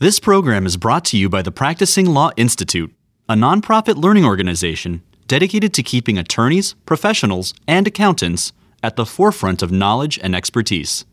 [0.00, 2.90] This program is brought to you by the Practicing Law Institute,
[3.28, 9.70] a nonprofit learning organization dedicated to keeping attorneys, professionals, and accountants at the forefront of
[9.70, 11.04] knowledge and expertise.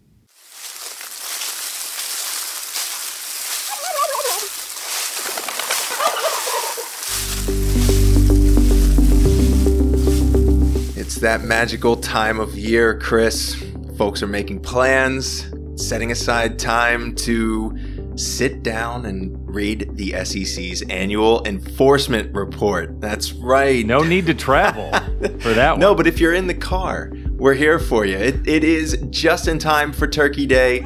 [10.96, 13.62] It's that magical time of year, Chris.
[13.98, 15.46] Folks are making plans,
[15.76, 17.78] setting aside time to
[18.18, 23.00] sit down and read the SEC's annual enforcement report.
[23.00, 23.86] That's right.
[23.86, 24.92] No need to travel
[25.40, 25.80] for that one.
[25.80, 28.18] No, but if you're in the car, we're here for you.
[28.18, 30.80] It, it is just in time for Turkey Day.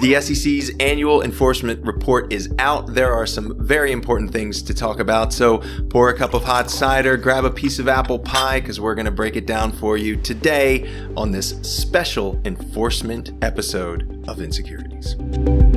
[0.00, 2.94] The SEC's annual enforcement report is out.
[2.94, 5.32] There are some very important things to talk about.
[5.34, 8.94] So pour a cup of hot cider, grab a piece of apple pie, because we're
[8.94, 15.67] going to break it down for you today on this special enforcement episode of Insecurities.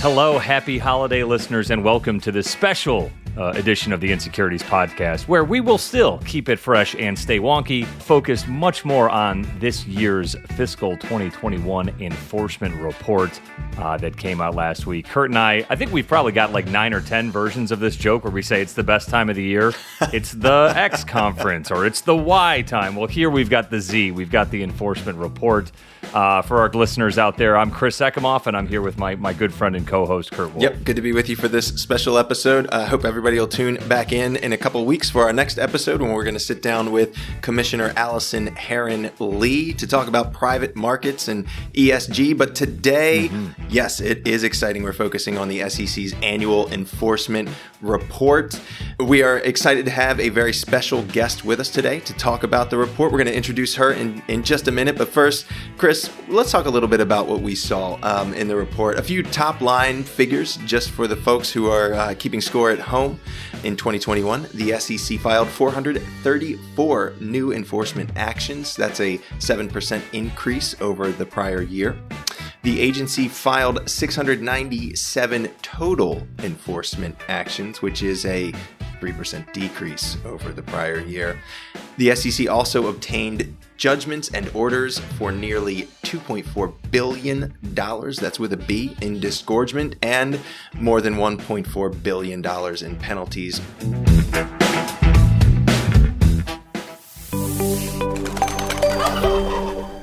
[0.00, 5.26] Hello, happy holiday listeners, and welcome to this special uh, edition of the Insecurities Podcast,
[5.26, 9.88] where we will still keep it fresh and stay wonky, focused much more on this
[9.88, 13.40] year's fiscal 2021 enforcement report
[13.78, 15.04] uh, that came out last week.
[15.04, 17.96] Kurt and I, I think we've probably got like nine or 10 versions of this
[17.96, 19.72] joke where we say it's the best time of the year.
[20.12, 22.94] it's the X conference or it's the Y time.
[22.94, 25.72] Well, here we've got the Z, we've got the enforcement report.
[26.14, 29.34] Uh, for our listeners out there, I'm Chris Ekimoff, and I'm here with my, my
[29.34, 30.62] good friend and co-host Kurt Wolfe.
[30.62, 32.66] Yep, good to be with you for this special episode.
[32.72, 35.58] I uh, hope everybody will tune back in in a couple weeks for our next
[35.58, 40.32] episode when we're going to sit down with Commissioner Allison Herren Lee to talk about
[40.32, 42.38] private markets and ESG.
[42.38, 43.62] But today, mm-hmm.
[43.68, 44.84] yes, it is exciting.
[44.84, 47.50] We're focusing on the SEC's annual enforcement
[47.82, 48.58] report.
[48.98, 52.70] We are excited to have a very special guest with us today to talk about
[52.70, 53.12] the report.
[53.12, 54.96] We're going to introduce her in, in just a minute.
[54.96, 55.46] But first,
[55.76, 55.87] Chris,
[56.28, 58.98] let's talk a little bit about what we saw um, in the report.
[58.98, 62.78] A few top line figures just for the folks who are uh, keeping score at
[62.78, 63.18] home.
[63.64, 68.76] In 2021, the SEC filed 434 new enforcement actions.
[68.76, 71.98] That's a 7% increase over the prior year.
[72.64, 78.52] The agency filed 697 total enforcement actions, which is a
[79.00, 81.40] 3% decrease over the prior year.
[81.98, 88.96] The SEC also obtained judgments and orders for nearly $2.4 billion, that's with a B,
[89.02, 90.38] in disgorgement, and
[90.74, 92.44] more than $1.4 billion
[92.84, 93.60] in penalties.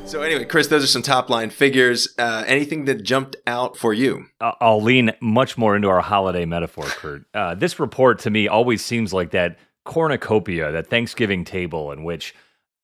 [0.03, 2.09] So anyway, Chris, those are some top line figures.
[2.19, 4.25] Uh, anything that jumped out for you?
[4.41, 7.23] I'll lean much more into our holiday metaphor, Kurt.
[7.33, 12.35] Uh, this report to me always seems like that cornucopia, that Thanksgiving table in which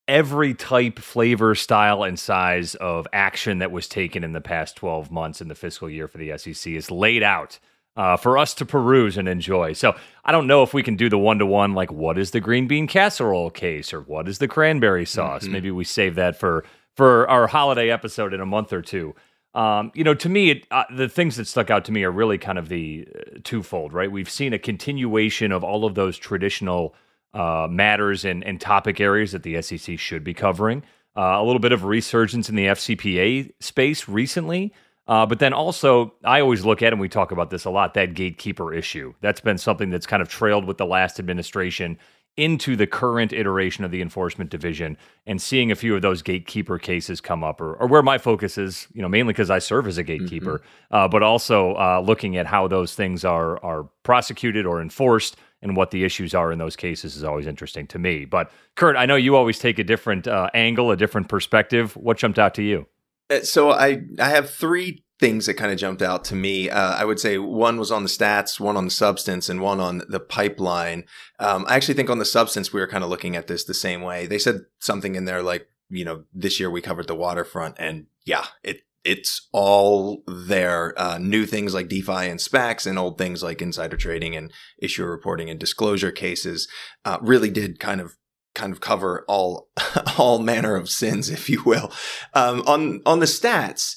[0.07, 5.11] every type, flavor, style, and size of action that was taken in the past 12
[5.11, 7.59] months in the fiscal year for the SEC is laid out
[7.95, 9.73] uh, for us to peruse and enjoy.
[9.73, 12.31] So I don't know if we can do the one to one, like what is
[12.31, 15.43] the green bean casserole case or what is the cranberry sauce.
[15.43, 15.51] Mm-hmm.
[15.51, 16.63] Maybe we save that for
[16.95, 19.15] for our holiday episode in a month or two.
[19.53, 22.11] Um, you know, to me, it, uh, the things that stuck out to me are
[22.11, 24.11] really kind of the uh, twofold, right?
[24.11, 26.95] We've seen a continuation of all of those traditional
[27.33, 30.83] uh, matters and, and topic areas that the SEC should be covering.
[31.17, 34.73] Uh, a little bit of resurgence in the FCPA space recently.
[35.07, 37.95] Uh, but then also, I always look at, and we talk about this a lot,
[37.95, 39.13] that gatekeeper issue.
[39.19, 41.97] That's been something that's kind of trailed with the last administration
[42.37, 46.79] into the current iteration of the enforcement division and seeing a few of those gatekeeper
[46.79, 49.85] cases come up or, or where my focus is you know mainly because i serve
[49.85, 50.95] as a gatekeeper mm-hmm.
[50.95, 55.75] uh, but also uh, looking at how those things are are prosecuted or enforced and
[55.75, 58.25] what the issues are in those cases is always interesting to me.
[58.25, 61.95] But kurt i know you always take a different uh, angle a different perspective.
[61.95, 62.87] What jumped out to you?
[63.29, 66.69] Uh, so i i have three things that kind of jumped out to me.
[66.69, 69.79] Uh, I would say one was on the stats, one on the substance, and one
[69.79, 71.05] on the pipeline.
[71.39, 73.75] Um, I actually think on the substance, we were kind of looking at this the
[73.75, 74.25] same way.
[74.25, 78.07] They said something in there like, you know, this year we covered the waterfront, and
[78.25, 80.99] yeah, it it's all there.
[80.99, 85.09] Uh, new things like DeFi and SPACs, and old things like insider trading and issuer
[85.09, 86.67] reporting and disclosure cases
[87.05, 88.17] uh, really did kind of
[88.55, 89.69] kind of cover all
[90.17, 91.91] all manner of sins, if you will.
[92.33, 93.95] Um, on on the stats,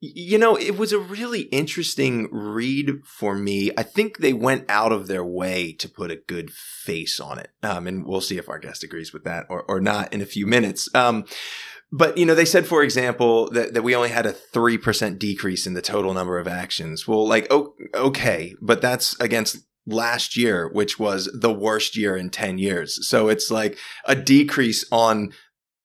[0.00, 3.70] you know, it was a really interesting read for me.
[3.76, 7.50] I think they went out of their way to put a good face on it.
[7.62, 10.26] Um, and we'll see if our guest agrees with that or, or not in a
[10.26, 10.88] few minutes.
[10.94, 11.24] Um,
[11.90, 15.66] but, you know, they said, for example, that, that we only had a 3% decrease
[15.66, 17.08] in the total number of actions.
[17.08, 22.28] Well, like, oh, okay, but that's against last year, which was the worst year in
[22.28, 23.08] 10 years.
[23.08, 25.32] So it's like a decrease on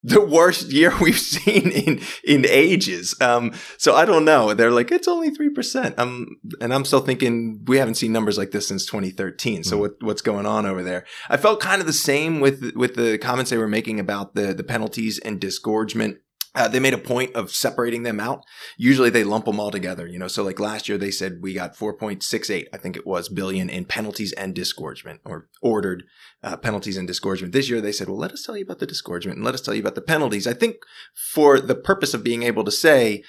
[0.03, 3.15] the worst year we've seen in in ages.
[3.21, 4.53] Um, so I don't know.
[4.53, 5.98] They're like it's only three percent.
[5.98, 9.63] Um, and I'm still thinking we haven't seen numbers like this since 2013.
[9.63, 9.80] So mm.
[9.81, 11.06] what, what's going on over there?
[11.30, 14.53] I felt kind of the same with with the comments they were making about the
[14.53, 16.18] the penalties and disgorgement
[16.53, 18.44] uh, they made a point of separating them out.
[18.77, 20.27] Usually they lump them all together, you know.
[20.27, 23.86] So like last year they said we got 4.68, I think it was billion in
[23.86, 26.03] penalties and disgorgement or ordered
[26.44, 27.53] uh, penalties and disgorgement.
[27.53, 29.62] This year they said, well, let us tell you about the disgorgement and let us
[29.62, 30.45] tell you about the penalties.
[30.45, 30.77] I think
[31.13, 33.24] for the purpose of being able to say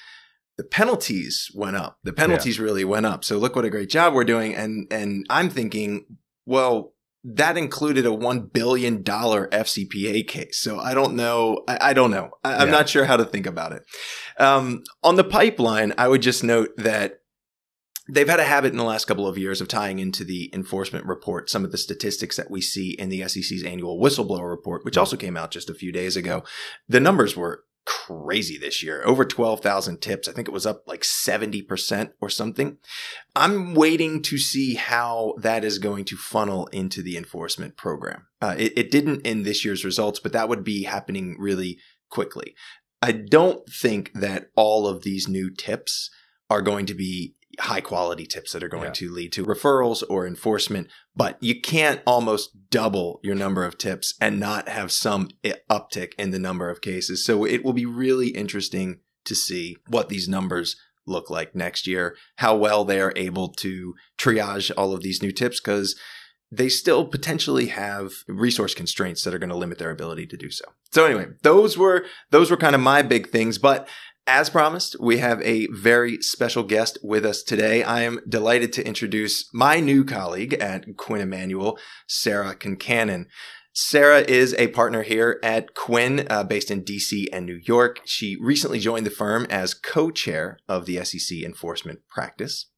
[0.56, 2.64] the penalties went up, the penalties yeah.
[2.64, 3.24] really went up.
[3.24, 4.54] So look what a great job we're doing.
[4.54, 6.06] And, and I'm thinking,
[6.44, 10.58] well, that included a $1 billion FCPA case.
[10.58, 11.62] So I don't know.
[11.68, 12.30] I, I don't know.
[12.42, 12.72] I, am yeah.
[12.72, 13.84] not sure how to think about it.
[14.38, 17.20] Um, on the pipeline, I would just note that
[18.08, 21.06] they've had a habit in the last couple of years of tying into the enforcement
[21.06, 24.96] report some of the statistics that we see in the SEC's annual whistleblower report, which
[24.96, 26.42] also came out just a few days ago.
[26.88, 29.02] The numbers were crazy this year.
[29.04, 30.28] Over 12,000 tips.
[30.28, 32.78] I think it was up like 70% or something.
[33.34, 38.26] I'm waiting to see how that is going to funnel into the enforcement program.
[38.40, 42.54] Uh, it, it didn't in this year's results, but that would be happening really quickly.
[43.00, 46.10] I don't think that all of these new tips
[46.48, 48.92] are going to be high quality tips that are going yeah.
[48.92, 54.14] to lead to referrals or enforcement, but you can't almost double your number of tips
[54.20, 55.28] and not have some
[55.70, 57.24] uptick in the number of cases.
[57.24, 60.76] So it will be really interesting to see what these numbers
[61.06, 65.32] look like next year, how well they are able to triage all of these new
[65.32, 65.98] tips because
[66.50, 70.50] they still potentially have resource constraints that are going to limit their ability to do
[70.50, 70.64] so.
[70.92, 73.88] So anyway, those were those were kind of my big things, but
[74.26, 77.82] as promised, we have a very special guest with us today.
[77.82, 83.26] I am delighted to introduce my new colleague at Quinn Emanuel, Sarah Concannon.
[83.74, 88.00] Sarah is a partner here at Quinn, uh, based in DC and New York.
[88.04, 92.68] She recently joined the firm as co-chair of the SEC enforcement practice.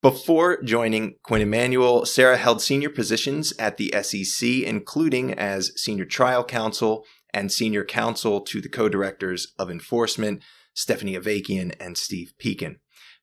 [0.00, 6.44] Before joining Quinn Emanuel, Sarah held senior positions at the SEC, including as senior trial
[6.44, 7.04] counsel
[7.34, 10.42] and senior counsel to the co-directors of enforcement.
[10.74, 12.76] Stephanie Avakian and Steve Peikin.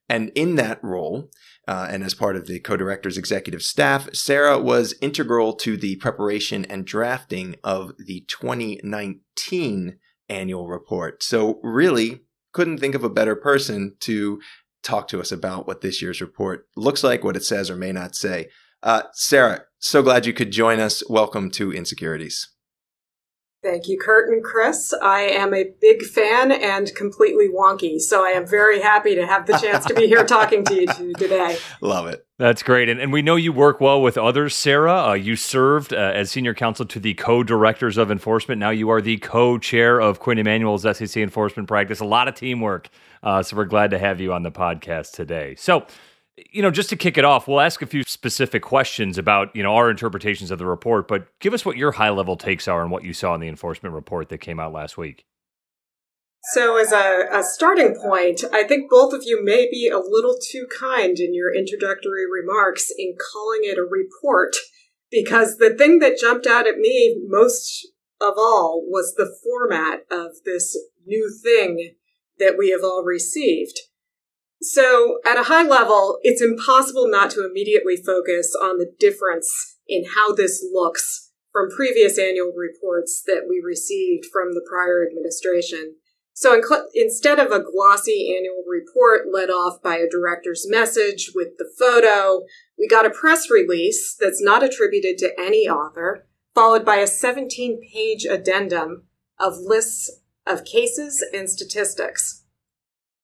[0.09, 1.29] And in that role,
[1.67, 6.65] uh, and as part of the co-director's executive staff, Sarah was integral to the preparation
[6.65, 11.21] and drafting of the 2019 annual report.
[11.21, 12.21] So really
[12.53, 14.41] couldn't think of a better person to
[14.81, 17.91] talk to us about what this year's report looks like, what it says or may
[17.91, 18.47] not say.
[18.81, 21.07] Uh, Sarah, so glad you could join us.
[21.09, 22.49] Welcome to Insecurities.
[23.61, 24.93] Thank you, Kurt and Chris.
[25.01, 29.47] I am a big fan and completely wonky, so I am very happy to have
[29.47, 31.57] the chance to be here talking to you two today.
[31.81, 32.25] Love it.
[32.37, 32.87] That's great.
[32.87, 35.09] And, and we know you work well with others, Sarah.
[35.09, 38.59] Uh, you served uh, as senior counsel to the co directors of enforcement.
[38.59, 41.99] Now you are the co chair of Quinn Emanuel's SEC enforcement practice.
[41.99, 42.87] A lot of teamwork.
[43.21, 45.55] Uh, so we're glad to have you on the podcast today.
[45.55, 45.85] So,
[46.51, 49.63] you know, just to kick it off, we'll ask a few specific questions about, you
[49.63, 52.81] know, our interpretations of the report, but give us what your high level takes are
[52.81, 55.25] on what you saw in the enforcement report that came out last week.
[56.51, 60.37] So, as a, a, starting point, I think both of you may be a little
[60.41, 64.55] too kind in your introductory remarks in calling it a report,
[65.11, 67.89] because the thing that jumped out at me most
[68.21, 71.95] of all was the format of this new thing
[72.39, 73.79] that we have all received.
[74.61, 80.03] So, at a high level, it's impossible not to immediately focus on the difference in
[80.15, 85.95] how this looks from previous annual reports that we received from the prior administration.
[86.33, 91.31] So, in cl- instead of a glossy annual report led off by a director's message
[91.33, 92.41] with the photo,
[92.77, 97.81] we got a press release that's not attributed to any author, followed by a 17
[97.93, 99.03] page addendum
[99.39, 102.38] of lists of cases and statistics.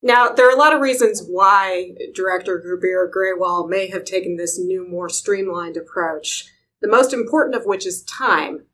[0.02, 4.60] Now, there are a lot of reasons why Director Gurbir Grewal may have taken this
[4.60, 6.46] new, more streamlined approach,
[6.82, 8.66] the most important of which is time.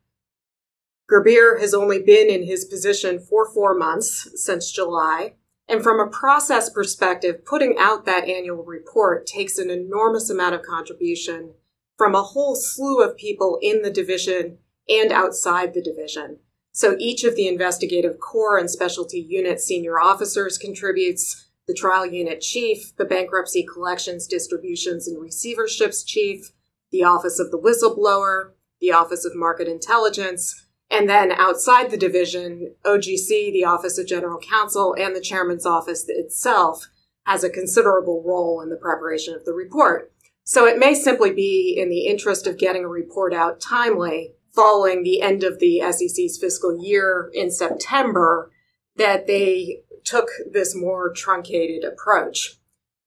[1.10, 5.34] Gurbir has only been in his position for four months since July,
[5.68, 10.62] and from a process perspective, putting out that annual report takes an enormous amount of
[10.62, 11.54] contribution
[11.96, 16.38] from a whole slew of people in the division and outside the division.
[16.72, 22.40] So each of the investigative core and specialty unit senior officers contributes, the trial unit
[22.40, 26.52] chief, the bankruptcy collections, distributions, and receiverships chief,
[26.90, 32.74] the office of the whistleblower, the office of market intelligence, and then outside the division,
[32.84, 36.88] OGC, the office of general counsel, and the chairman's office itself
[37.24, 40.12] has a considerable role in the preparation of the report.
[40.44, 45.02] So it may simply be in the interest of getting a report out timely following
[45.02, 48.50] the end of the SEC's fiscal year in September
[48.96, 52.56] that they took this more truncated approach.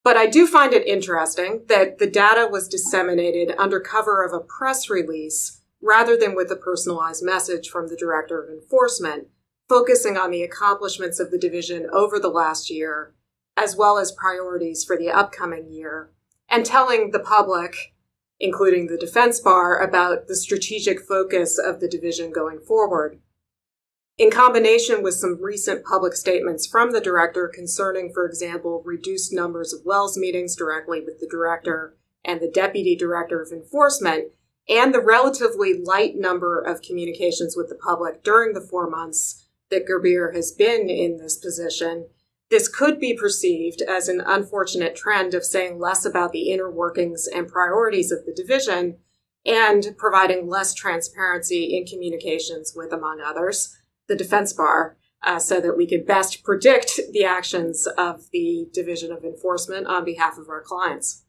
[0.03, 4.39] But I do find it interesting that the data was disseminated under cover of a
[4.39, 9.27] press release rather than with a personalized message from the Director of Enforcement,
[9.67, 13.13] focusing on the accomplishments of the division over the last year,
[13.57, 16.11] as well as priorities for the upcoming year,
[16.49, 17.94] and telling the public,
[18.39, 23.19] including the defense bar, about the strategic focus of the division going forward.
[24.17, 29.73] In combination with some recent public statements from the director concerning, for example, reduced numbers
[29.73, 34.31] of Wells meetings directly with the director and the deputy director of enforcement,
[34.67, 39.87] and the relatively light number of communications with the public during the four months that
[39.87, 42.07] Gurbir has been in this position,
[42.49, 47.27] this could be perceived as an unfortunate trend of saying less about the inner workings
[47.27, 48.97] and priorities of the division
[49.45, 53.75] and providing less transparency in communications with, among others,
[54.07, 59.11] the defense bar, uh, so that we could best predict the actions of the Division
[59.11, 61.25] of Enforcement on behalf of our clients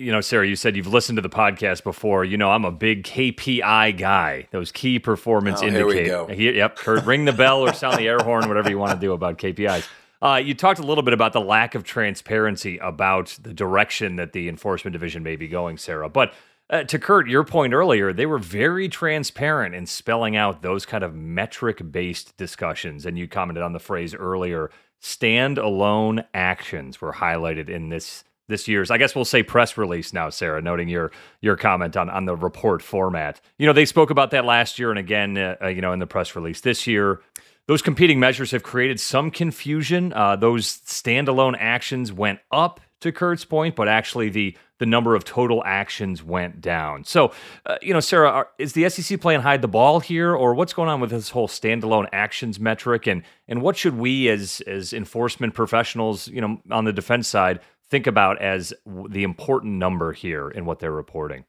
[0.00, 2.24] you know, Sarah, you said you've listened to the podcast before.
[2.24, 4.48] You know, I'm a big KPI guy.
[4.50, 6.38] Those key performance oh, indicators.
[6.38, 9.12] Yep, Kurt, ring the bell or sound the air horn, whatever you want to do
[9.12, 9.86] about KPIs.
[10.22, 14.32] Uh, you talked a little bit about the lack of transparency about the direction that
[14.32, 16.10] the enforcement division may be going, Sarah.
[16.10, 16.34] But
[16.68, 21.02] uh, to Kurt, your point earlier, they were very transparent in spelling out those kind
[21.02, 23.06] of metric based discussions.
[23.06, 28.90] And you commented on the phrase earlier stand-alone actions were highlighted in this this year's,
[28.90, 32.36] I guess we'll say press release now, Sarah, noting your your comment on on the
[32.36, 33.40] report format.
[33.58, 36.00] You know, they spoke about that last year and again, uh, uh, you know, in
[36.00, 37.20] the press release this year.
[37.66, 40.12] Those competing measures have created some confusion.
[40.12, 45.24] Uh, those standalone actions went up to Kurt's point, but actually the the number of
[45.24, 47.04] total actions went down.
[47.04, 47.32] So,
[47.66, 50.72] uh, you know, Sarah, are, is the SEC playing hide the ball here, or what's
[50.72, 54.92] going on with this whole standalone actions metric, and and what should we as as
[54.92, 58.72] enforcement professionals, you know, on the defense side, think about as
[59.08, 61.44] the important number here in what they're reporting?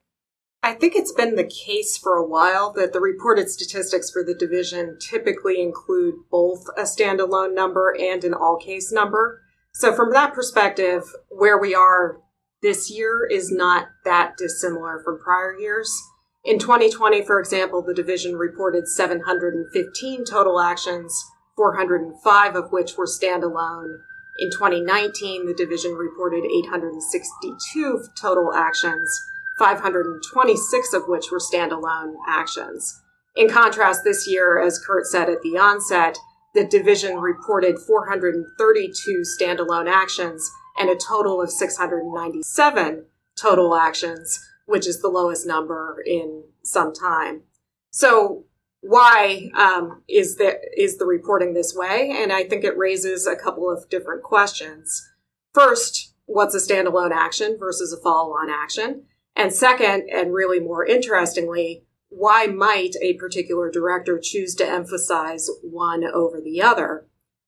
[0.64, 4.36] I think it's been the case for a while that the reported statistics for the
[4.36, 9.42] division typically include both a standalone number and an all case number.
[9.74, 12.18] So, from that perspective, where we are
[12.62, 16.00] this year is not that dissimilar from prior years.
[16.46, 21.26] In 2020, for example, the division reported 715 total actions,
[21.56, 23.98] 405 of which were standalone,
[24.42, 29.31] in 2019, the division reported 862 total actions,
[29.62, 33.00] 526 of which were standalone actions.
[33.36, 36.18] In contrast, this year, as Kurt said at the onset,
[36.56, 40.50] the division reported 432 standalone actions
[40.80, 43.06] and a total of 697
[43.40, 47.44] total actions, which is the lowest number in some time.
[47.92, 48.46] So
[48.82, 52.12] why um, is the is the reporting this way?
[52.18, 55.08] And I think it raises a couple of different questions.
[55.54, 59.04] First, what's a standalone action versus a follow-on action?
[59.36, 66.04] And second, and really more interestingly, why might a particular director choose to emphasize one
[66.04, 67.08] over the other?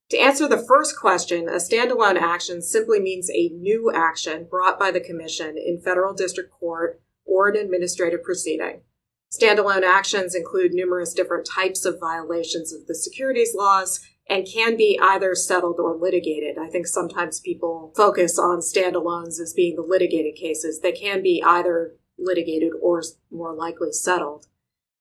[0.09, 4.91] To answer the first question, a standalone action simply means a new action brought by
[4.91, 8.81] the Commission in federal district court or an administrative proceeding.
[9.31, 13.99] Standalone actions include numerous different types of violations of the securities laws
[14.29, 16.57] and can be either settled or litigated.
[16.57, 20.79] I think sometimes people focus on standalones as being the litigated cases.
[20.79, 23.01] They can be either litigated or
[23.31, 24.47] more likely settled.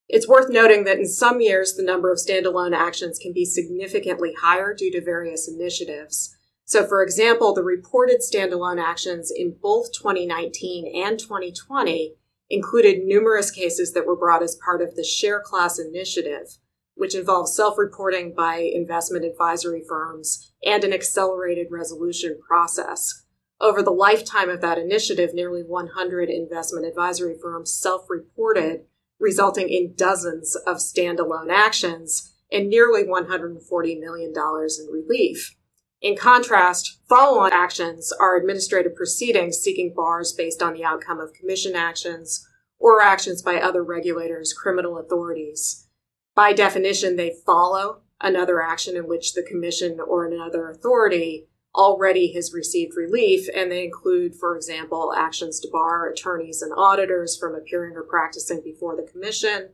[0.08, 4.34] It's worth noting that in some years, the number of standalone actions can be significantly
[4.40, 6.36] higher due to various initiatives.
[6.64, 12.14] So, for example, the reported standalone actions in both 2019 and 2020
[12.50, 16.58] included numerous cases that were brought as part of the share class initiative,
[17.02, 23.24] which involves self reporting by investment advisory firms and an accelerated resolution process.
[23.60, 28.82] Over the lifetime of that initiative, nearly 100 investment advisory firms self reported,
[29.18, 35.56] resulting in dozens of standalone actions and nearly $140 million in relief.
[36.00, 41.34] In contrast, follow on actions are administrative proceedings seeking bars based on the outcome of
[41.34, 42.46] commission actions
[42.78, 45.88] or actions by other regulators, criminal authorities.
[46.34, 52.52] By definition, they follow another action in which the commission or another authority already has
[52.54, 57.96] received relief, and they include, for example, actions to bar attorneys and auditors from appearing
[57.96, 59.70] or practicing before the commission,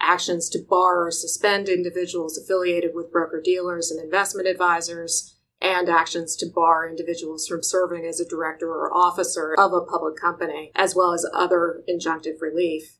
[0.00, 6.36] actions to bar or suspend individuals affiliated with broker dealers and investment advisors, and actions
[6.36, 10.94] to bar individuals from serving as a director or officer of a public company, as
[10.94, 12.97] well as other injunctive relief.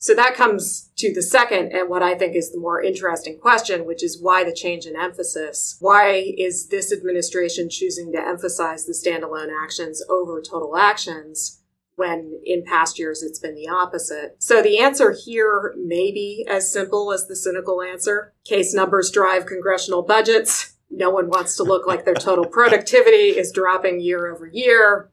[0.00, 3.84] So that comes to the second and what I think is the more interesting question,
[3.84, 5.76] which is why the change in emphasis?
[5.80, 11.62] Why is this administration choosing to emphasize the standalone actions over total actions
[11.96, 14.36] when in past years it's been the opposite?
[14.38, 18.34] So the answer here may be as simple as the cynical answer.
[18.44, 20.76] Case numbers drive congressional budgets.
[20.90, 25.10] No one wants to look like their total productivity is dropping year over year.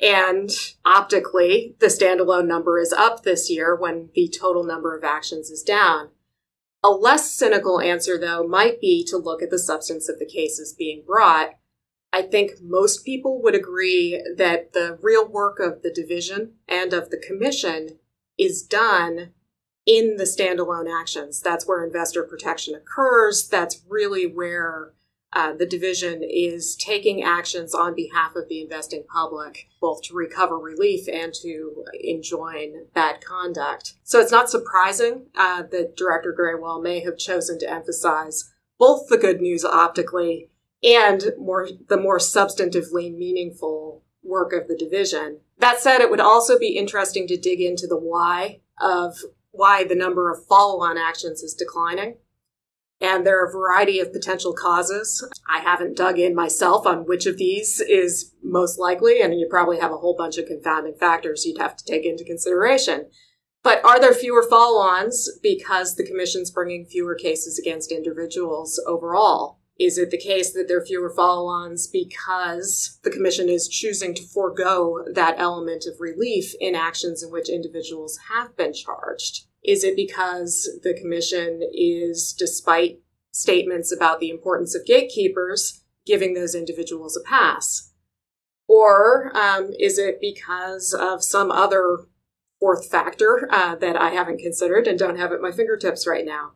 [0.00, 0.50] And
[0.84, 5.62] optically, the standalone number is up this year when the total number of actions is
[5.62, 6.10] down.
[6.82, 10.74] A less cynical answer, though, might be to look at the substance of the cases
[10.76, 11.54] being brought.
[12.12, 17.10] I think most people would agree that the real work of the division and of
[17.10, 17.98] the commission
[18.38, 19.32] is done
[19.86, 21.40] in the standalone actions.
[21.40, 23.48] That's where investor protection occurs.
[23.48, 24.93] That's really where
[25.34, 30.56] uh, the division is taking actions on behalf of the investing public, both to recover
[30.56, 33.94] relief and to enjoin bad conduct.
[34.04, 39.18] So it's not surprising uh, that Director Grewal may have chosen to emphasize both the
[39.18, 40.50] good news optically
[40.84, 45.40] and more the more substantively meaningful work of the division.
[45.58, 49.16] That said, it would also be interesting to dig into the why of
[49.50, 52.16] why the number of follow-on actions is declining.
[53.00, 55.26] And there are a variety of potential causes.
[55.48, 59.78] I haven't dug in myself on which of these is most likely, and you probably
[59.80, 63.10] have a whole bunch of confounding factors you'd have to take into consideration.
[63.62, 69.58] But are there fewer follow ons because the Commission's bringing fewer cases against individuals overall?
[69.80, 74.14] Is it the case that there are fewer follow ons because the Commission is choosing
[74.14, 79.46] to forego that element of relief in actions in which individuals have been charged?
[79.64, 83.00] Is it because the commission is, despite
[83.32, 87.92] statements about the importance of gatekeepers, giving those individuals a pass?
[88.68, 91.98] Or um, is it because of some other
[92.60, 96.52] fourth factor uh, that I haven't considered and don't have at my fingertips right now?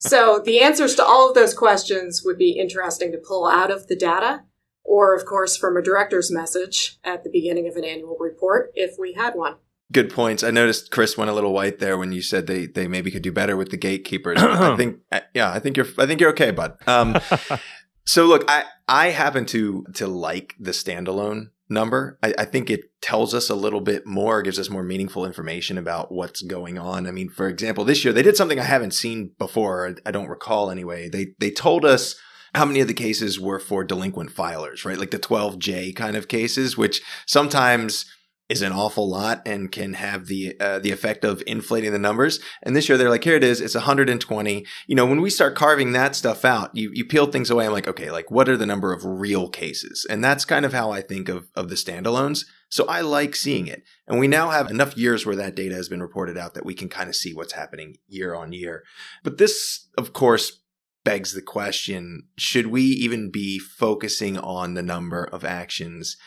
[0.00, 3.88] So the answers to all of those questions would be interesting to pull out of
[3.88, 4.44] the data,
[4.84, 8.96] or of course from a director's message at the beginning of an annual report if
[8.98, 9.56] we had one.
[9.90, 10.42] Good points.
[10.42, 13.22] I noticed Chris went a little white there when you said they they maybe could
[13.22, 14.38] do better with the gatekeepers.
[14.40, 14.98] I think
[15.34, 16.76] yeah, I think you're I think you're okay, bud.
[16.86, 17.16] Um,
[18.06, 22.18] so look, I I happen to to like the standalone number.
[22.22, 25.76] I, I, think it tells us a little bit more, gives us more meaningful information
[25.76, 27.06] about what's going on.
[27.06, 29.94] I mean, for example, this year they did something I haven't seen before.
[30.06, 31.08] I don't recall anyway.
[31.08, 32.14] They they told us
[32.54, 34.98] how many of the cases were for delinquent filers, right?
[34.98, 38.06] Like the 12J kind of cases, which sometimes
[38.48, 42.40] is an awful lot and can have the uh, the effect of inflating the numbers.
[42.62, 44.66] And this year they're like, here it is, it's 120.
[44.86, 47.66] You know, when we start carving that stuff out, you you peel things away.
[47.66, 50.06] I'm like, okay, like what are the number of real cases?
[50.08, 52.46] And that's kind of how I think of of the standalones.
[52.70, 53.82] So I like seeing it.
[54.06, 56.74] And we now have enough years where that data has been reported out that we
[56.74, 58.84] can kind of see what's happening year on year.
[59.22, 60.60] But this, of course,
[61.04, 66.18] begs the question should we even be focusing on the number of actions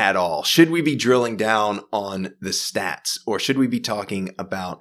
[0.00, 0.42] at all?
[0.42, 4.80] Should we be drilling down on the stats or should we be talking about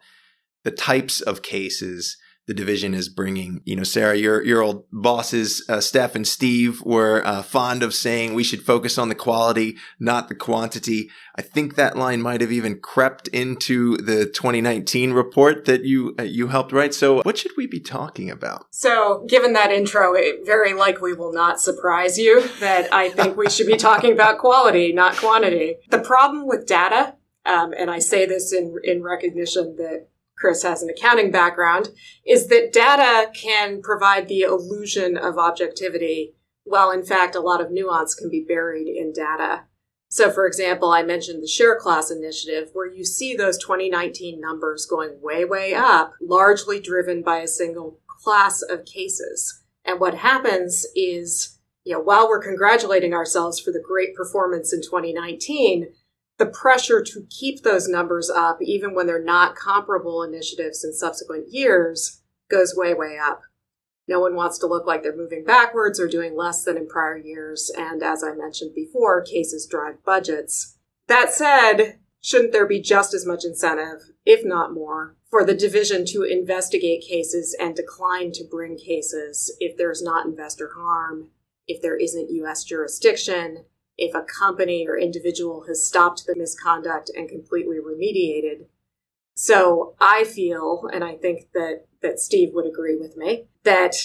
[0.63, 2.15] the types of cases
[2.49, 3.61] the division is bringing.
[3.63, 7.93] You know, Sarah, your your old bosses, uh, Steph and Steve, were uh, fond of
[7.93, 11.11] saying we should focus on the quality, not the quantity.
[11.35, 16.23] I think that line might have even crept into the 2019 report that you uh,
[16.23, 16.95] you helped write.
[16.95, 18.65] So, what should we be talking about?
[18.71, 23.47] So, given that intro, it very likely will not surprise you that I think we
[23.51, 25.75] should be talking about quality, not quantity.
[25.91, 27.13] The problem with data,
[27.45, 30.07] um, and I say this in in recognition that
[30.39, 31.89] Chris has an accounting background,
[32.25, 37.71] is that data can provide the illusion of objectivity, while in fact a lot of
[37.71, 39.63] nuance can be buried in data.
[40.11, 44.87] So, for example, I mentioned the share class initiative, where you see those 2019 numbers
[44.87, 49.63] going way, way up, largely driven by a single class of cases.
[49.85, 54.81] And what happens is, you know, while we're congratulating ourselves for the great performance in
[54.81, 55.93] 2019,
[56.39, 61.49] the pressure to keep those numbers up, even when they're not comparable initiatives in subsequent
[61.51, 63.41] years, goes way, way up.
[64.07, 67.17] No one wants to look like they're moving backwards or doing less than in prior
[67.17, 67.69] years.
[67.77, 70.77] And as I mentioned before, cases drive budgets.
[71.07, 76.05] That said, shouldn't there be just as much incentive, if not more, for the division
[76.07, 81.27] to investigate cases and decline to bring cases if there's not investor harm,
[81.67, 82.63] if there isn't U.S.
[82.63, 83.65] jurisdiction,
[83.99, 88.65] if a company or individual has stopped the misconduct and completely remediated.
[89.35, 93.95] So I feel, and I think that, that Steve would agree with me, that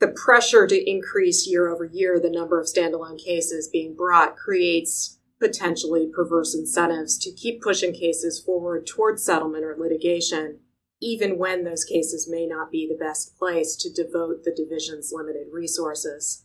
[0.00, 5.18] the pressure to increase year over year the number of standalone cases being brought creates
[5.40, 10.60] potentially perverse incentives to keep pushing cases forward towards settlement or litigation,
[11.00, 15.46] even when those cases may not be the best place to devote the division's limited
[15.52, 16.43] resources.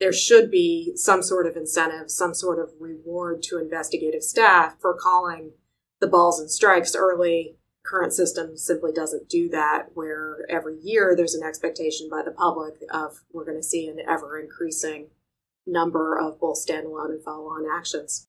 [0.00, 4.94] There should be some sort of incentive, some sort of reward to investigative staff for
[4.94, 5.52] calling
[6.00, 7.56] the balls and strikes early.
[7.84, 12.74] Current system simply doesn't do that, where every year there's an expectation by the public
[12.90, 15.08] of we're going to see an ever increasing
[15.66, 18.28] number of both standalone and follow on actions.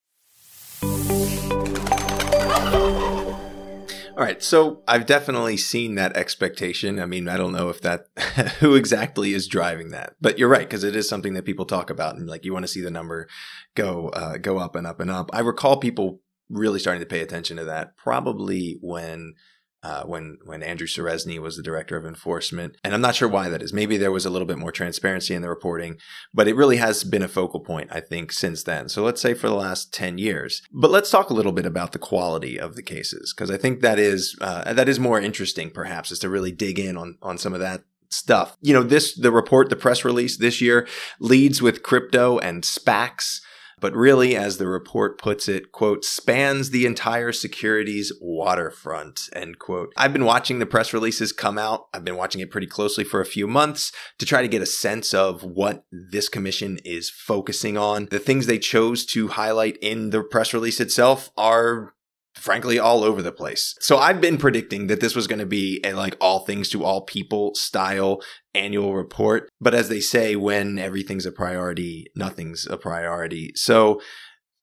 [4.20, 7.00] All right, so I've definitely seen that expectation.
[7.00, 8.08] I mean, I don't know if that
[8.60, 11.90] who exactly is driving that, but you're right because it is something that people talk
[11.90, 13.30] about, and like you want to see the number
[13.76, 15.30] go uh, go up and up and up.
[15.32, 19.36] I recall people really starting to pay attention to that probably when
[19.84, 23.50] uh, when when Andrew Ceresney was the director of enforcement, and I'm not sure why
[23.50, 23.74] that is.
[23.74, 25.98] Maybe there was a little bit more transparency in the reporting,
[26.34, 28.90] but it really has been a focal point, I think, since then.
[28.90, 30.62] So let's say for the last ten years.
[30.72, 33.82] But let's talk a little bit about the quality of the cases, because I think
[33.82, 37.38] that is uh, that is more interesting, perhaps, is to really dig in on on
[37.38, 38.58] some of that stuff.
[38.62, 40.88] You know, this the report, the press release this year
[41.20, 43.42] leads with crypto and SPACs
[43.80, 49.94] but really, as the report puts it, quote, spans the entire securities waterfront, end quote.
[49.98, 51.88] I've been watching the press releases come out.
[51.94, 54.68] I've been watching it pretty closely for a few months to try to get a
[54.68, 58.08] sense of what this commission is focusing on.
[58.12, 61.94] The things they chose to highlight in the press release itself are
[62.40, 63.76] frankly all over the place.
[63.80, 66.84] So I've been predicting that this was going to be a like all things to
[66.84, 68.22] all people style
[68.54, 69.50] annual report.
[69.60, 73.52] But as they say, when everything's a priority, nothing's a priority.
[73.56, 74.02] So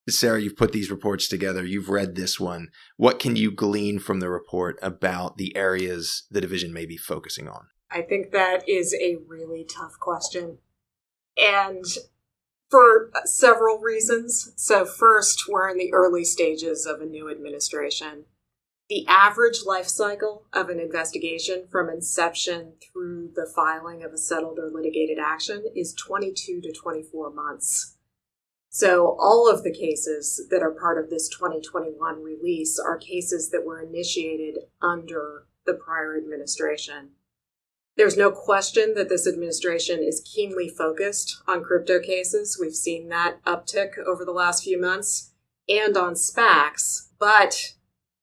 [0.08, 1.64] Sarah, you've put these reports together.
[1.64, 2.68] You've read this one.
[2.96, 7.48] What can you glean from the report about the areas the division may be focusing
[7.48, 7.66] on?
[7.90, 10.58] I think that is a really tough question.
[11.36, 11.84] And
[12.70, 14.52] for several reasons.
[14.56, 18.24] So, first, we're in the early stages of a new administration.
[18.88, 24.58] The average life cycle of an investigation from inception through the filing of a settled
[24.60, 27.96] or litigated action is 22 to 24 months.
[28.68, 33.64] So, all of the cases that are part of this 2021 release are cases that
[33.64, 37.10] were initiated under the prior administration.
[37.96, 42.58] There's no question that this administration is keenly focused on crypto cases.
[42.60, 45.32] We've seen that uptick over the last few months
[45.66, 47.74] and on SPACs, but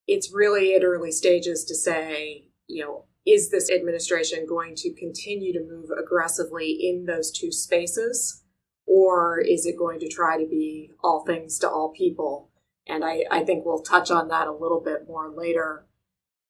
[0.08, 5.54] it's really at early stages to say, you know, is this administration going to continue
[5.54, 8.44] to move aggressively in those two spaces?
[8.86, 12.52] Or is it going to try to be all things to all people?
[12.86, 15.88] And I, I think we'll touch on that a little bit more later.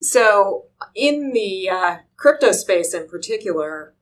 [0.04, 3.96] So, in the uh, crypto space in particular,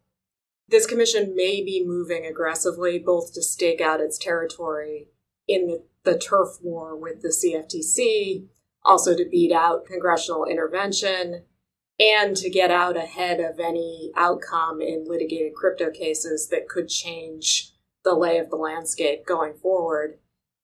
[0.68, 5.10] this commission may be moving aggressively both to stake out its territory
[5.48, 8.48] in the, the turf war with the CFTC,
[8.84, 11.44] also to beat out congressional intervention,
[12.00, 17.74] and to get out ahead of any outcome in litigated crypto cases that could change
[18.04, 20.18] the lay of the landscape going forward.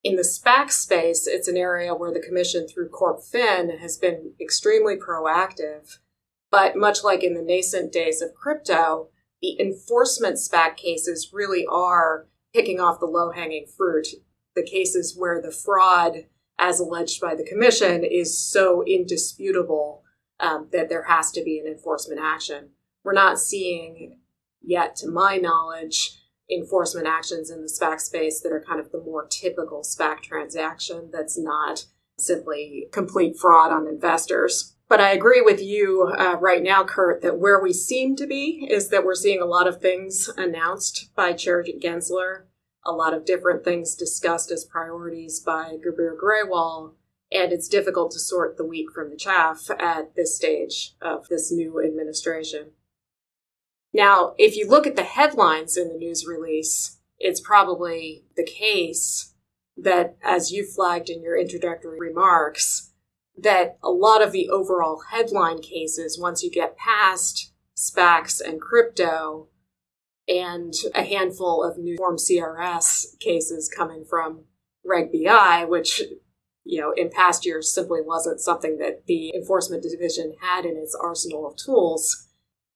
[0.07, 4.95] In the SPAC space, it's an area where the Commission, through CorpFin, has been extremely
[4.95, 5.97] proactive.
[6.49, 9.09] But much like in the nascent days of crypto,
[9.41, 14.07] the enforcement SPAC cases really are picking off the low hanging fruit.
[14.55, 20.05] The cases where the fraud, as alleged by the Commission, is so indisputable
[20.39, 22.69] um, that there has to be an enforcement action.
[23.03, 24.21] We're not seeing
[24.61, 26.17] yet, to my knowledge,
[26.49, 31.09] enforcement actions in the SPAC space that are kind of the more typical SPAC transaction
[31.11, 31.85] that's not
[32.17, 34.75] simply complete fraud on investors.
[34.89, 38.67] But I agree with you uh, right now, Kurt, that where we seem to be
[38.69, 42.43] is that we're seeing a lot of things announced by Chair Gensler,
[42.85, 46.93] a lot of different things discussed as priorities by Gurbir Grewal,
[47.29, 51.51] and it's difficult to sort the wheat from the chaff at this stage of this
[51.51, 52.71] new administration.
[53.93, 59.33] Now, if you look at the headlines in the news release, it's probably the case
[59.75, 62.91] that, as you flagged in your introductory remarks,
[63.37, 69.49] that a lot of the overall headline cases, once you get past SPACs and crypto,
[70.27, 74.43] and a handful of new form CRS cases coming from
[74.83, 76.01] Reg BI, which
[76.63, 80.95] you know in past years simply wasn't something that the enforcement division had in its
[80.95, 82.26] arsenal of tools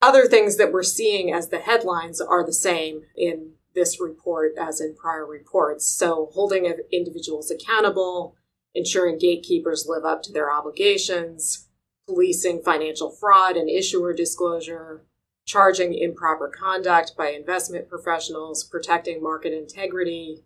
[0.01, 4.81] other things that we're seeing as the headlines are the same in this report as
[4.81, 5.85] in prior reports.
[5.87, 8.35] So, holding of individuals accountable,
[8.73, 11.67] ensuring gatekeepers live up to their obligations,
[12.07, 15.05] policing financial fraud and issuer disclosure,
[15.45, 20.43] charging improper conduct by investment professionals, protecting market integrity,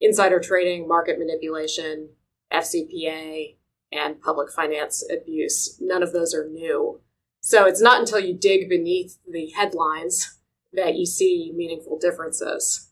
[0.00, 2.10] insider trading, market manipulation,
[2.52, 3.56] FCPA,
[3.90, 5.78] and public finance abuse.
[5.80, 7.00] None of those are new.
[7.42, 10.38] So it's not until you dig beneath the headlines
[10.72, 12.88] that you see meaningful differences.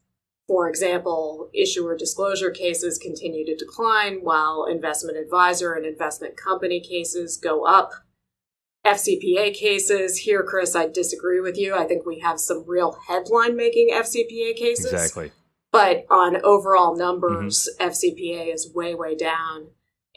[0.47, 7.37] For example, issuer disclosure cases continue to decline while investment advisor and investment company cases
[7.37, 7.93] go up.
[8.85, 11.77] FCPA cases, here, Chris, I disagree with you.
[11.77, 14.93] I think we have some real headline making FCPA cases.
[14.93, 15.31] Exactly.
[15.71, 17.89] But on overall numbers, mm-hmm.
[17.89, 19.69] FCPA is way, way down.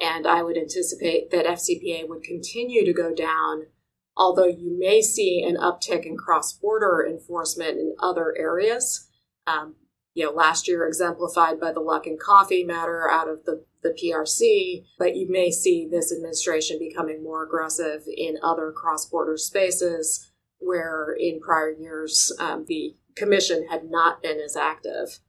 [0.02, 3.68] And I would anticipate that FCPA would continue to go down,
[4.16, 9.10] although you may see an uptick in cross border enforcement in other areas.
[9.48, 9.76] Um,
[10.14, 14.86] you know, last year exemplified by the Luckin Coffee matter out of the, the PRC,
[15.00, 21.16] but you may see this administration becoming more aggressive in other cross border spaces where
[21.20, 25.20] in prior years um, the commission had not been as active.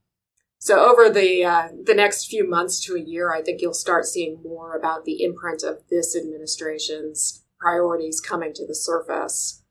[0.58, 4.06] So over the uh, the next few months to a year, I think you'll start
[4.06, 9.62] seeing more about the imprint of this administration's priorities coming to the surface.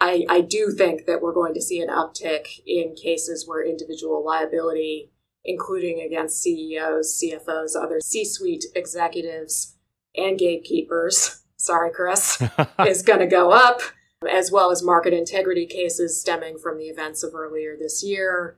[0.00, 4.24] I, I do think that we're going to see an uptick in cases where individual
[4.24, 5.10] liability,
[5.44, 9.76] including against CEOs, CFOs, other C-suite executives,
[10.16, 12.42] and gatekeepers, sorry, Chris,
[12.86, 13.82] is going to go up,
[14.28, 18.56] as well as market integrity cases stemming from the events of earlier this year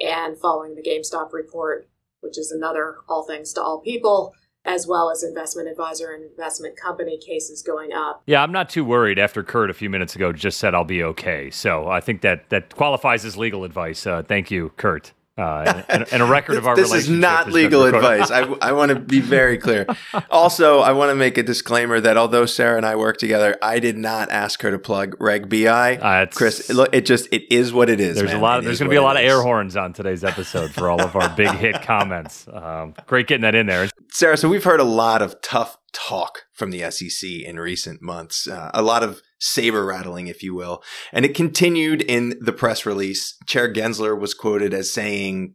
[0.00, 1.88] and following the GameStop report,
[2.20, 6.76] which is another all things to all people, as well as investment advisor and investment
[6.76, 8.22] company cases going up.
[8.26, 11.02] Yeah, I'm not too worried after Kurt a few minutes ago just said I'll be
[11.02, 11.50] okay.
[11.50, 14.06] So I think that that qualifies as legal advice.
[14.06, 17.84] Uh, thank you, Kurt uh, and, and, a record of our this is not legal
[17.84, 18.30] advice.
[18.30, 19.86] I, I want to be very clear.
[20.30, 23.78] also, I want to make a disclaimer that although Sarah and I work together, I
[23.78, 25.96] did not ask her to plug Reg BI.
[25.96, 28.16] Uh, Chris, it, it, just it is what it is.
[28.16, 28.40] There's man.
[28.40, 28.58] a lot.
[28.58, 31.00] Of, there's going to be a lot of air horns on today's episode for all
[31.00, 32.46] of our big hit comments.
[32.52, 34.36] Um, great getting that in there, Sarah.
[34.36, 38.46] So we've heard a lot of tough talk from the SEC in recent months.
[38.46, 40.82] Uh, a lot of saber rattling, if you will.
[41.12, 43.36] And it continued in the press release.
[43.46, 45.54] Chair Gensler was quoted as saying,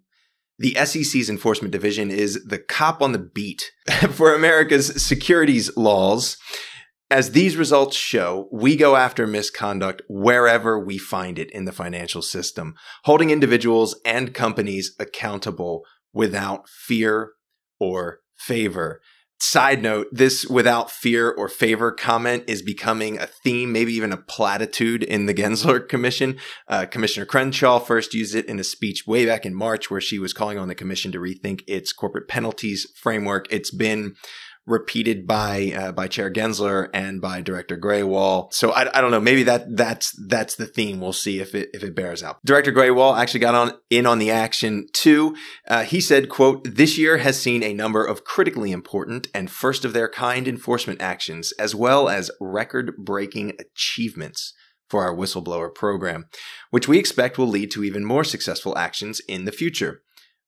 [0.60, 3.72] the SEC's enforcement division is the cop on the beat
[4.12, 6.38] for America's securities laws.
[7.10, 12.22] As these results show, we go after misconduct wherever we find it in the financial
[12.22, 17.32] system, holding individuals and companies accountable without fear
[17.80, 19.00] or favor.
[19.40, 24.18] Side note, this without fear or favor comment is becoming a theme, maybe even a
[24.18, 26.38] platitude in the Gensler Commission.
[26.68, 30.18] Uh, Commissioner Crenshaw first used it in a speech way back in March where she
[30.18, 33.46] was calling on the commission to rethink its corporate penalties framework.
[33.52, 34.16] It's been
[34.68, 38.54] repeated by uh, by Chair Gensler and by Director Grewal.
[38.54, 39.22] So I, I don't know.
[39.22, 41.00] Maybe that that's that's the theme.
[41.00, 42.38] We'll see if it if it bears out.
[42.46, 45.36] Director Grewal actually got on in on the action too.
[45.68, 49.86] Uh, he said, "quote This year has seen a number of critically important and first
[49.86, 54.54] of their kind enforcement actions, as well as record breaking achievements."
[54.90, 56.30] For our whistleblower program,
[56.70, 60.02] which we expect will lead to even more successful actions in the future.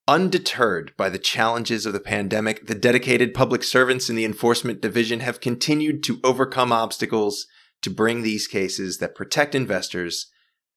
[0.10, 5.20] Undeterred by the challenges of the pandemic, the dedicated public servants in the enforcement division
[5.20, 7.46] have continued to overcome obstacles
[7.84, 10.26] to bring these cases that protect investors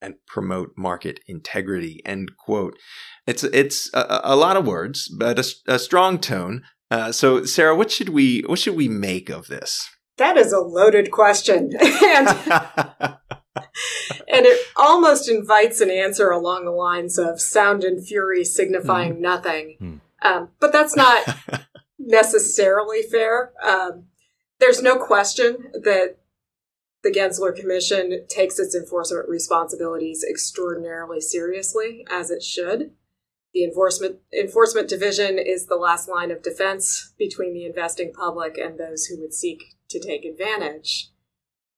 [0.03, 2.03] and promote market integrity.
[2.05, 2.77] End quote.
[3.27, 6.61] It's it's a, a lot of words, but a, a strong tone.
[6.91, 9.89] Uh, so, Sarah, what should we what should we make of this?
[10.19, 12.29] That is a loaded question, and
[13.57, 19.21] and it almost invites an answer along the lines of sound and fury signifying mm.
[19.21, 19.77] nothing.
[19.81, 20.01] Mm.
[20.23, 21.23] Um, but that's not
[21.99, 23.53] necessarily fair.
[23.63, 24.05] Um,
[24.61, 26.19] there's no question that
[27.03, 32.93] the Gensler Commission takes its enforcement responsibilities extraordinarily seriously, as it should.
[33.53, 38.79] The enforcement enforcement division is the last line of defense between the investing public and
[38.79, 41.12] those who would seek to take advantage.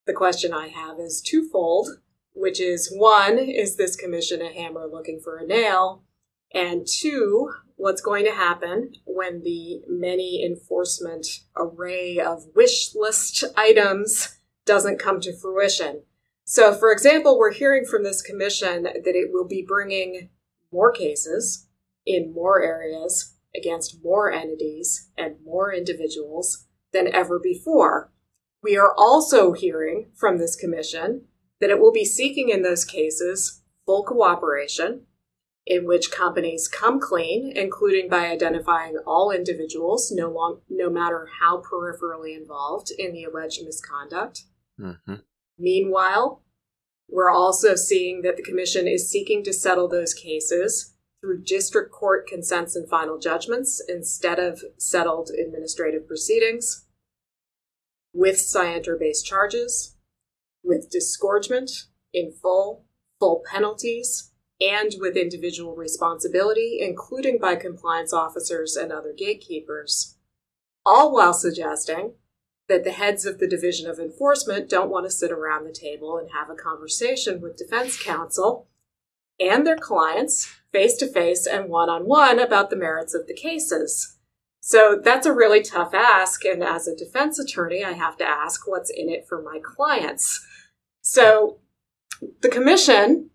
[0.07, 1.89] The question I have is twofold,
[2.35, 6.03] which is one, is this commission a hammer looking for a nail?
[6.53, 14.39] And two, what's going to happen when the many enforcement array of wish list items
[14.67, 16.03] doesn't come to fruition?
[16.45, 20.29] So, for example, we're hearing from this commission that it will be bringing
[20.71, 21.67] more cases
[22.05, 28.13] in more areas against more entities and more individuals than ever before.
[28.65, 31.27] We are also hearing from this commission
[31.61, 35.03] that it will be seeking in those cases full cooperation,
[35.67, 41.61] in which companies come clean, including by identifying all individuals, no, long, no matter how
[41.61, 44.45] peripherally involved in the alleged misconduct.
[44.81, 45.17] Mm-hmm.
[45.59, 46.43] Meanwhile,
[47.09, 52.27] We're also seeing that the Commission is seeking to settle those cases through district court
[52.27, 56.84] consents and final judgments instead of settled administrative proceedings,
[58.15, 59.97] with scienter based charges,
[60.63, 61.71] with disgorgement
[62.15, 62.87] in full,
[63.21, 70.17] full penalties, and with individual responsibility, including by compliance officers and other gatekeepers,
[70.87, 72.15] all while suggesting
[72.69, 76.17] that the heads of the Division of Enforcement don't want to sit around the table
[76.17, 78.69] and have a conversation with defense counsel
[79.39, 83.35] and their clients face to face and one on one about the merits of the
[83.35, 84.14] cases.
[84.67, 86.43] So that's a really tough ask.
[86.47, 90.43] And as a defense attorney, I have to ask what's in it for my clients.
[91.03, 91.59] So
[92.41, 93.29] the commission,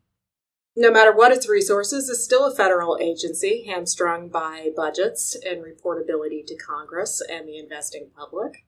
[0.75, 6.43] no matter what its resources, is still a federal agency hamstrung by budgets and reportability
[6.47, 8.65] to Congress and the investing public.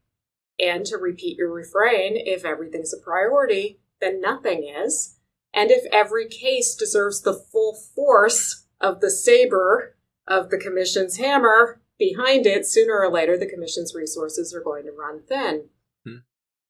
[0.60, 5.17] And to repeat your refrain, if everything's a priority, then nothing is.
[5.52, 9.95] And if every case deserves the full force of the saber
[10.28, 14.92] of the Commission's hammer behind it, sooner or later the Commission's resources are going to
[14.92, 15.66] run thin.
[16.04, 16.16] Hmm.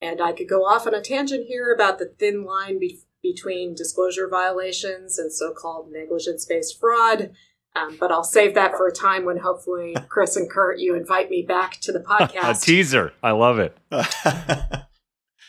[0.01, 3.73] And I could go off on a tangent here about the thin line be- between
[3.73, 7.31] disclosure violations and so called negligence based fraud.
[7.73, 11.29] Um, but I'll save that for a time when hopefully Chris and Kurt, you invite
[11.29, 12.63] me back to the podcast.
[12.63, 13.13] a teaser.
[13.23, 13.77] I love it.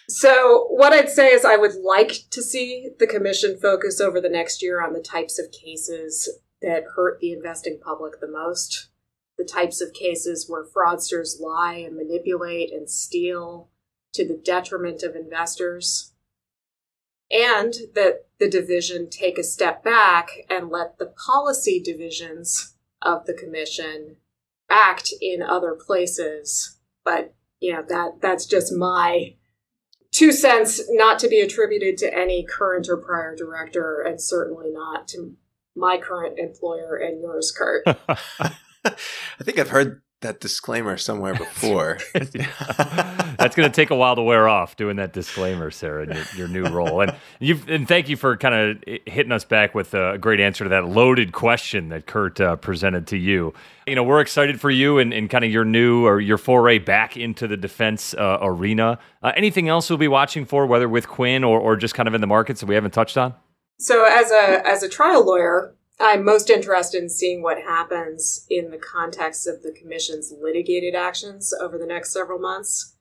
[0.08, 4.28] so, what I'd say is I would like to see the commission focus over the
[4.28, 6.28] next year on the types of cases
[6.60, 8.91] that hurt the investing public the most,
[9.38, 13.68] the types of cases where fraudsters lie and manipulate and steal
[14.12, 16.12] to the detriment of investors
[17.32, 23.32] and that the division take a step back and let the policy divisions of the
[23.32, 24.16] commission
[24.68, 26.78] act in other places.
[27.04, 29.34] But you know that that's just my
[30.10, 35.08] two cents, not to be attributed to any current or prior director, and certainly not
[35.08, 35.34] to
[35.74, 37.84] my current employer and yours, Kurt.
[38.84, 41.98] I think I've heard that disclaimer somewhere before.
[42.14, 46.24] That's going to take a while to wear off doing that disclaimer, Sarah, in your,
[46.36, 47.00] your new role.
[47.02, 50.64] And you and thank you for kind of hitting us back with a great answer
[50.64, 53.52] to that loaded question that Kurt uh, presented to you.
[53.86, 56.78] You know, we're excited for you and, and kind of your new or your foray
[56.78, 58.98] back into the defense uh, arena.
[59.22, 62.14] Uh, anything else we'll be watching for, whether with Quinn or, or just kind of
[62.14, 63.34] in the markets that we haven't touched on?
[63.78, 68.70] So, as a as a trial lawyer, I'm most interested in seeing what happens in
[68.70, 72.96] the context of the Commission's litigated actions over the next several months.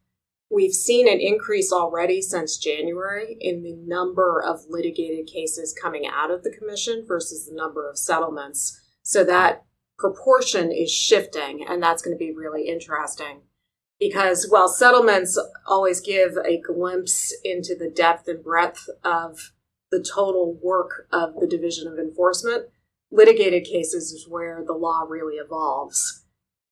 [0.51, 6.29] We've seen an increase already since January in the number of litigated cases coming out
[6.29, 8.79] of the Commission versus the number of settlements.
[9.01, 9.63] So that
[9.97, 13.41] proportion is shifting, and that's going to be really interesting.
[13.99, 19.53] Because while settlements always give a glimpse into the depth and breadth of
[19.91, 22.65] the total work of the Division of Enforcement,
[23.11, 26.23] litigated cases is where the law really evolves.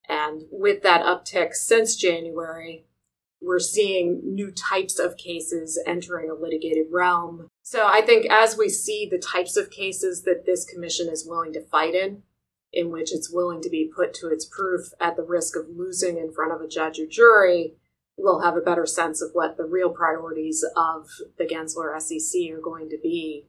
[0.08, 2.86] And with that uptick since January,
[3.42, 7.48] we're seeing new types of cases entering a litigated realm.
[7.62, 11.54] So I think as we see the types of cases that this commission is willing
[11.54, 12.24] to fight in,
[12.74, 16.18] in which it's willing to be put to its proof at the risk of losing
[16.18, 17.76] in front of a judge or jury,
[18.18, 22.62] we'll have a better sense of what the real priorities of the Gensler SEC are
[22.62, 23.46] going to be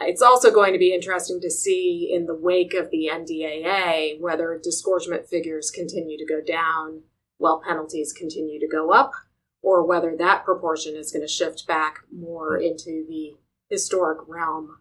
[0.00, 4.58] it's also going to be interesting to see in the wake of the NDAA whether
[4.62, 7.02] disgorgement figures continue to go down
[7.38, 9.12] while penalties continue to go up,
[9.62, 13.36] or whether that proportion is going to shift back more into the
[13.68, 14.78] historic realm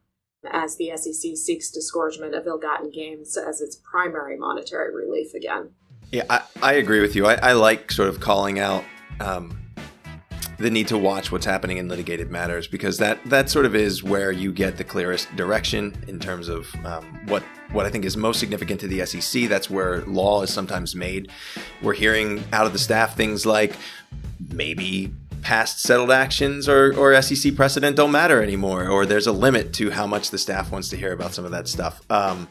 [0.51, 5.71] as the SEC seeks disgorgement of ill-gotten gains as its primary monetary relief again.
[6.11, 7.25] Yeah, I, I agree with you.
[7.25, 8.83] I, I like sort of calling out
[9.19, 9.60] um,
[10.61, 14.03] the need to watch what's happening in litigated matters because that that sort of is
[14.03, 18.15] where you get the clearest direction in terms of um, what what I think is
[18.15, 19.49] most significant to the SEC.
[19.49, 21.31] That's where law is sometimes made.
[21.81, 23.75] We're hearing out of the staff things like
[24.49, 29.73] maybe past settled actions or, or SEC precedent don't matter anymore, or there's a limit
[29.73, 32.01] to how much the staff wants to hear about some of that stuff.
[32.09, 32.47] Um,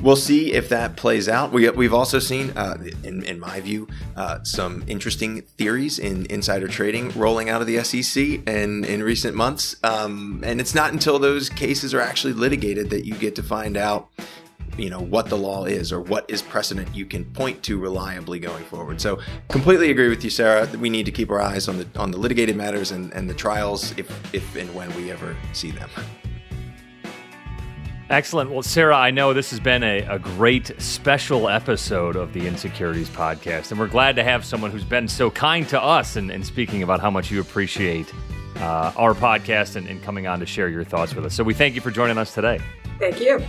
[0.00, 1.52] we'll see if that plays out.
[1.52, 6.68] We, we've also seen, uh, in, in my view, uh, some interesting theories in insider
[6.68, 9.76] trading rolling out of the SEC and in recent months.
[9.82, 13.76] Um, and it's not until those cases are actually litigated that you get to find
[13.76, 14.08] out
[14.76, 18.38] you know what the law is or what is precedent you can point to reliably
[18.38, 19.00] going forward.
[19.00, 20.68] So completely agree with you, Sarah.
[20.78, 23.34] We need to keep our eyes on the on the litigated matters and, and the
[23.34, 25.90] trials if if and when we ever see them.
[28.10, 28.50] Excellent.
[28.50, 33.08] Well, Sarah, I know this has been a, a great special episode of the Insecurities
[33.08, 36.44] podcast, and we're glad to have someone who's been so kind to us and, and
[36.44, 38.12] speaking about how much you appreciate
[38.56, 41.34] uh, our podcast and, and coming on to share your thoughts with us.
[41.34, 42.60] So we thank you for joining us today.
[42.98, 43.42] Thank you.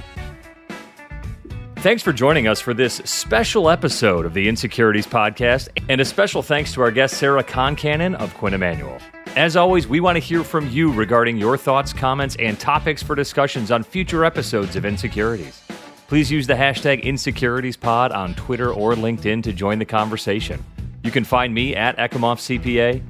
[1.84, 6.42] Thanks for joining us for this special episode of the Insecurities Podcast, and a special
[6.42, 9.00] thanks to our guest, Sarah Concannon of Quinn Emanuel.
[9.36, 13.16] As always, we want to hear from you regarding your thoughts, comments, and topics for
[13.16, 15.62] discussions on future episodes of Insecurities.
[16.08, 20.64] Please use the hashtag InsecuritiesPod on Twitter or LinkedIn to join the conversation.
[21.04, 23.04] You can find me at Ekimoff CPA.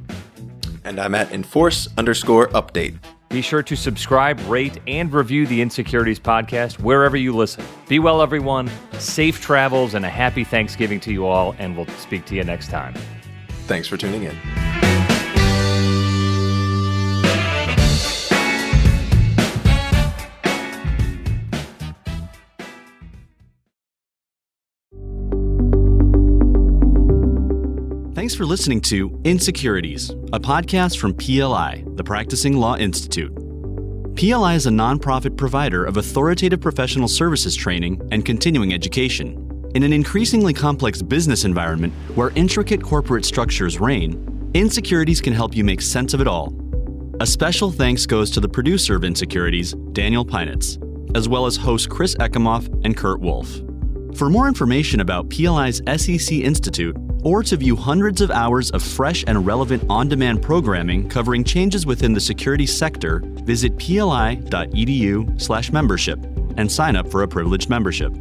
[0.84, 2.98] And I'm at Enforce underscore update.
[3.34, 7.66] Be sure to subscribe, rate, and review the Insecurities podcast wherever you listen.
[7.90, 8.70] Be well, everyone.
[9.00, 12.70] Safe travels and a happy Thanksgiving to you all, and we'll speak to you next
[12.70, 12.94] time.
[13.66, 14.73] Thanks for tuning in.
[28.24, 33.34] Thanks for listening to Insecurities, a podcast from PLI, the Practicing Law Institute.
[34.16, 39.70] PLI is a nonprofit provider of authoritative professional services training and continuing education.
[39.76, 45.66] In an increasingly complex business environment where intricate corporate structures reign, Insecurities can help you
[45.66, 46.54] make sense of it all.
[47.20, 50.78] A special thanks goes to the producer of Insecurities, Daniel Pinitz,
[51.14, 53.60] as well as hosts Chris Ekimoff and Kurt Wolfe.
[54.16, 59.24] For more information about PLI's SEC Institute, or to view hundreds of hours of fresh
[59.28, 66.20] and relevant on demand programming covering changes within the security sector, visit pli.edu/slash membership
[66.58, 68.14] and sign up for a privileged membership.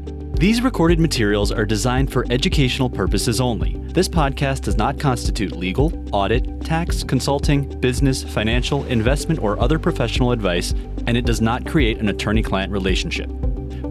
[0.43, 3.77] These recorded materials are designed for educational purposes only.
[3.93, 10.33] This podcast does not constitute legal, audit, tax, consulting, business, financial, investment, or other professional
[10.33, 10.73] advice,
[11.07, 13.31] and it does not create an attorney client relationship.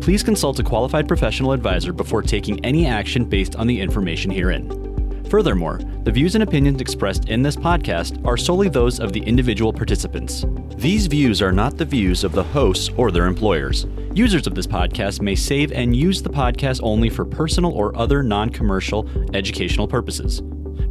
[0.01, 4.90] Please consult a qualified professional advisor before taking any action based on the information herein.
[5.31, 9.71] Furthermore, the views and opinions expressed in this podcast are solely those of the individual
[9.71, 10.45] participants.
[10.75, 13.87] These views are not the views of the hosts or their employers.
[14.13, 18.21] Users of this podcast may save and use the podcast only for personal or other
[18.21, 20.41] non commercial educational purposes.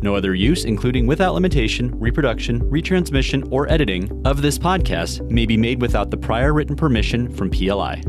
[0.01, 5.59] No other use, including without limitation, reproduction, retransmission, or editing of this podcast, may be
[5.59, 8.03] made without the prior written permission from PLI.